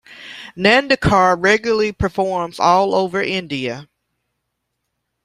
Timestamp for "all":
2.59-2.95